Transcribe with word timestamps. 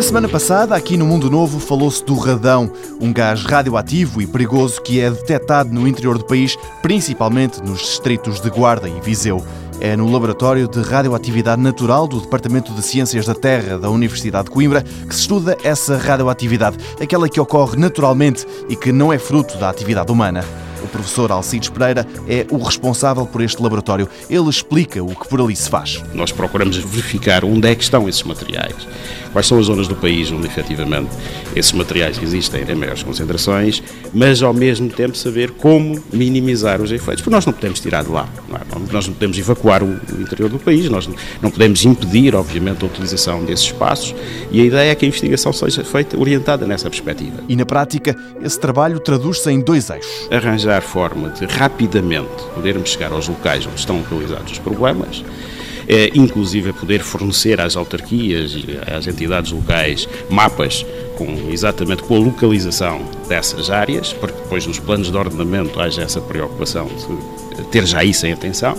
Na 0.00 0.04
semana 0.04 0.30
passada, 0.30 0.74
aqui 0.74 0.96
no 0.96 1.04
Mundo 1.04 1.30
Novo, 1.30 1.60
falou-se 1.60 2.02
do 2.02 2.14
radão, 2.14 2.72
um 2.98 3.12
gás 3.12 3.44
radioativo 3.44 4.22
e 4.22 4.26
perigoso 4.26 4.80
que 4.80 4.98
é 4.98 5.10
detectado 5.10 5.70
no 5.74 5.86
interior 5.86 6.16
do 6.16 6.24
país, 6.24 6.56
principalmente 6.80 7.62
nos 7.62 7.80
distritos 7.80 8.40
de 8.40 8.48
Guarda 8.48 8.88
e 8.88 8.98
Viseu. 9.02 9.44
É 9.78 9.94
no 9.98 10.10
Laboratório 10.10 10.66
de 10.66 10.80
Radioatividade 10.80 11.60
Natural 11.60 12.08
do 12.08 12.18
Departamento 12.18 12.72
de 12.72 12.82
Ciências 12.82 13.26
da 13.26 13.34
Terra 13.34 13.78
da 13.78 13.90
Universidade 13.90 14.44
de 14.44 14.50
Coimbra 14.52 14.82
que 14.82 15.14
se 15.14 15.20
estuda 15.20 15.58
essa 15.62 15.98
radioatividade, 15.98 16.78
aquela 16.98 17.28
que 17.28 17.38
ocorre 17.38 17.76
naturalmente 17.76 18.46
e 18.70 18.76
que 18.76 18.92
não 18.92 19.12
é 19.12 19.18
fruto 19.18 19.58
da 19.58 19.68
atividade 19.68 20.10
humana. 20.10 20.42
Professor 20.90 21.30
Alcides 21.32 21.68
Pereira 21.68 22.06
é 22.28 22.46
o 22.50 22.58
responsável 22.58 23.26
por 23.26 23.40
este 23.40 23.62
laboratório. 23.62 24.08
Ele 24.28 24.48
explica 24.48 25.02
o 25.02 25.14
que 25.14 25.28
por 25.28 25.40
ali 25.40 25.56
se 25.56 25.68
faz. 25.68 26.02
Nós 26.14 26.32
procuramos 26.32 26.76
verificar 26.76 27.44
onde 27.44 27.68
é 27.68 27.74
que 27.74 27.82
estão 27.82 28.08
esses 28.08 28.22
materiais, 28.22 28.86
quais 29.32 29.46
são 29.46 29.58
as 29.58 29.66
zonas 29.66 29.88
do 29.88 29.96
país 29.96 30.30
onde 30.30 30.46
efetivamente 30.46 31.10
esses 31.54 31.72
materiais 31.72 32.20
existem 32.22 32.62
em 32.68 32.74
maiores 32.74 33.02
concentrações, 33.02 33.82
mas 34.12 34.42
ao 34.42 34.52
mesmo 34.52 34.88
tempo 34.88 35.16
saber 35.16 35.50
como 35.52 36.02
minimizar 36.12 36.80
os 36.80 36.92
efeitos, 36.92 37.22
porque 37.22 37.34
nós 37.34 37.46
não 37.46 37.52
podemos 37.52 37.80
tirar 37.80 38.04
de 38.04 38.10
lá, 38.10 38.28
não 38.48 38.56
é? 38.56 38.92
nós 38.92 39.06
não 39.06 39.14
podemos 39.14 39.38
evacuar 39.38 39.82
o 39.82 40.00
interior 40.18 40.48
do 40.48 40.58
país, 40.58 40.88
nós 40.88 41.08
não 41.40 41.50
podemos 41.50 41.84
impedir, 41.84 42.34
obviamente, 42.34 42.84
a 42.84 42.86
utilização 42.86 43.44
desses 43.44 43.66
espaços 43.66 44.14
e 44.50 44.60
a 44.60 44.64
ideia 44.64 44.90
é 44.90 44.94
que 44.94 45.04
a 45.04 45.08
investigação 45.08 45.52
seja 45.52 45.84
feita 45.84 46.18
orientada 46.18 46.66
nessa 46.66 46.88
perspectiva. 46.88 47.42
E 47.48 47.56
na 47.56 47.64
prática, 47.64 48.16
esse 48.42 48.58
trabalho 48.58 49.00
traduz-se 49.00 49.50
em 49.50 49.60
dois 49.60 49.90
eixos. 49.90 50.28
Arranjar 50.30 50.79
arranjar 50.80 50.82
forma 50.82 51.28
de 51.30 51.46
rapidamente 51.46 52.42
podermos 52.54 52.90
chegar 52.90 53.12
aos 53.12 53.28
locais 53.28 53.66
onde 53.66 53.78
estão 53.78 53.98
localizados 53.98 54.52
os 54.52 54.58
problemas, 54.58 55.24
é, 55.86 56.10
inclusive 56.14 56.72
poder 56.72 57.00
fornecer 57.00 57.60
às 57.60 57.76
autarquias 57.76 58.52
e 58.52 58.78
às 58.92 59.06
entidades 59.06 59.52
locais 59.52 60.08
mapas 60.28 60.84
com 61.20 61.50
exatamente 61.50 62.02
com 62.02 62.16
a 62.16 62.18
localização 62.18 63.02
dessas 63.28 63.68
áreas, 63.68 64.10
para 64.10 64.32
que 64.32 64.40
depois 64.40 64.66
nos 64.66 64.78
planos 64.78 65.10
de 65.10 65.16
ordenamento 65.16 65.78
haja 65.78 66.00
essa 66.00 66.18
preocupação 66.18 66.86
de 66.86 67.64
ter 67.64 67.84
já 67.84 68.02
isso 68.02 68.26
em 68.26 68.32
atenção, 68.32 68.74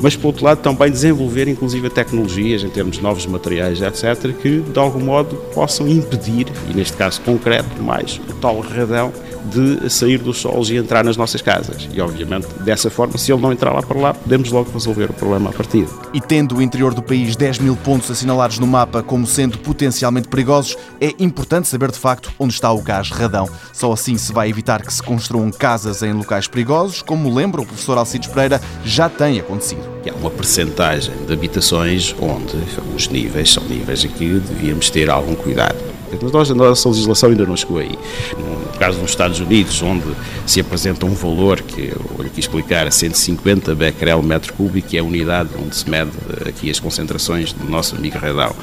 mas 0.00 0.16
por 0.16 0.28
outro 0.28 0.46
lado 0.46 0.62
também 0.62 0.90
desenvolver 0.90 1.48
inclusive 1.48 1.90
tecnologias 1.90 2.64
em 2.64 2.70
termos 2.70 2.96
de 2.96 3.02
novos 3.02 3.26
materiais, 3.26 3.82
etc., 3.82 4.32
que 4.40 4.60
de 4.60 4.78
algum 4.78 5.00
modo 5.00 5.36
possam 5.52 5.86
impedir, 5.86 6.46
e 6.70 6.74
neste 6.74 6.96
caso 6.96 7.20
concreto, 7.20 7.82
mais 7.82 8.18
o 8.26 8.32
tal 8.34 8.58
radão 8.60 9.12
de 9.46 9.88
sair 9.88 10.18
dos 10.18 10.38
solos 10.38 10.70
e 10.70 10.76
entrar 10.76 11.04
nas 11.04 11.16
nossas 11.16 11.40
casas. 11.40 11.88
E, 11.92 12.00
obviamente, 12.00 12.48
dessa 12.60 12.90
forma, 12.90 13.16
se 13.16 13.32
ele 13.32 13.40
não 13.40 13.52
entrar 13.52 13.72
lá 13.72 13.82
para 13.82 13.98
lá, 13.98 14.14
podemos 14.14 14.50
logo 14.50 14.70
resolver 14.72 15.10
o 15.10 15.12
problema 15.12 15.50
a 15.50 15.52
partir. 15.52 15.86
E 16.12 16.20
tendo 16.20 16.56
o 16.56 16.62
interior 16.62 16.92
do 16.92 17.02
país 17.02 17.36
10 17.36 17.60
mil 17.60 17.76
pontos 17.76 18.10
assinalados 18.10 18.58
no 18.58 18.66
mapa 18.66 19.02
como 19.02 19.26
sendo 19.26 19.58
potencialmente 19.58 20.28
perigosos, 20.28 20.76
é 21.00 21.14
importante 21.18 21.65
saber 21.66 21.90
de 21.90 21.98
facto 21.98 22.32
onde 22.38 22.54
está 22.54 22.72
o 22.72 22.80
gás 22.80 23.10
radão. 23.10 23.48
Só 23.72 23.92
assim 23.92 24.16
se 24.16 24.32
vai 24.32 24.48
evitar 24.48 24.82
que 24.82 24.92
se 24.92 25.02
construam 25.02 25.50
casas 25.50 26.02
em 26.02 26.12
locais 26.12 26.46
perigosos, 26.46 27.02
como 27.02 27.34
lembra 27.34 27.60
o 27.60 27.66
professor 27.66 27.98
Alcides 27.98 28.28
Pereira, 28.28 28.60
já 28.84 29.08
tem 29.08 29.40
acontecido. 29.40 29.84
Há 30.08 30.14
uma 30.14 30.30
percentagem 30.30 31.14
de 31.26 31.32
habitações 31.32 32.14
onde 32.20 32.56
os 32.94 33.08
níveis 33.08 33.52
são 33.52 33.64
níveis 33.64 34.04
em 34.04 34.08
que 34.08 34.38
devíamos 34.38 34.88
ter 34.90 35.10
algum 35.10 35.34
cuidado. 35.34 35.96
Mas 36.32 36.50
a 36.50 36.54
nossa 36.54 36.88
legislação 36.88 37.30
ainda 37.30 37.44
não 37.44 37.56
chegou 37.56 37.78
aí. 37.78 37.98
No 38.38 38.78
caso 38.78 39.00
dos 39.00 39.10
Estados 39.10 39.40
Unidos, 39.40 39.82
onde 39.82 40.04
se 40.46 40.60
apresenta 40.60 41.04
um 41.04 41.14
valor 41.14 41.60
que 41.60 41.88
eu 41.88 42.00
vou 42.16 42.24
aqui 42.24 42.38
explicar, 42.40 42.86
a 42.86 42.90
150 42.90 43.74
becquerel 43.74 44.22
metro 44.22 44.52
cúbico, 44.52 44.88
que 44.88 44.96
é 44.96 45.00
a 45.00 45.04
unidade 45.04 45.50
onde 45.58 45.74
se 45.74 45.88
mede 45.88 46.12
aqui 46.46 46.70
as 46.70 46.78
concentrações 46.78 47.52
do 47.52 47.68
nosso 47.68 47.96
amigo 47.96 48.18
radão. 48.18 48.54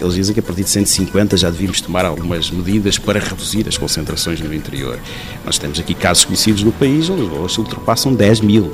Eles 0.00 0.14
dizem 0.14 0.34
que 0.34 0.40
a 0.40 0.42
partir 0.42 0.64
de 0.64 0.70
150 0.70 1.36
já 1.36 1.50
devíamos 1.50 1.80
tomar 1.80 2.04
algumas 2.04 2.50
medidas 2.50 2.98
para 2.98 3.18
reduzir 3.18 3.66
as 3.68 3.78
concentrações 3.78 4.40
no 4.40 4.52
interior. 4.54 4.98
Nós 5.44 5.58
temos 5.58 5.78
aqui 5.78 5.94
casos 5.94 6.24
conhecidos 6.24 6.62
no 6.62 6.72
país 6.72 7.08
onde 7.08 7.22
os 7.22 7.58
ultrapassam 7.58 8.12
10 8.12 8.40
mil. 8.40 8.72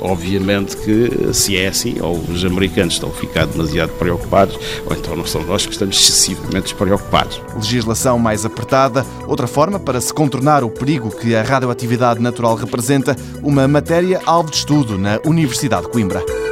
Obviamente 0.00 0.76
que 0.78 1.32
se 1.32 1.56
é 1.56 1.68
assim, 1.68 2.00
ou 2.00 2.18
os 2.18 2.44
americanos 2.44 2.94
estão 2.94 3.10
a 3.10 3.12
ficar 3.12 3.46
demasiado 3.46 3.90
preocupados, 3.90 4.58
ou 4.84 4.96
então 4.96 5.14
não 5.14 5.24
são 5.24 5.44
nós 5.44 5.64
que 5.64 5.72
estamos 5.72 5.96
excessivamente 5.96 6.62
despreocupados. 6.62 7.40
Legislação 7.54 8.18
mais 8.18 8.44
apertada, 8.44 9.06
outra 9.28 9.46
forma 9.46 9.78
para 9.78 10.00
se 10.00 10.12
contornar 10.12 10.64
o 10.64 10.70
perigo 10.70 11.08
que 11.08 11.36
a 11.36 11.42
radioatividade 11.44 12.20
natural 12.20 12.56
representa, 12.56 13.16
uma 13.44 13.68
matéria 13.68 14.20
alvo 14.26 14.50
de 14.50 14.56
estudo 14.56 14.98
na 14.98 15.20
Universidade 15.24 15.86
de 15.86 15.92
Coimbra. 15.92 16.51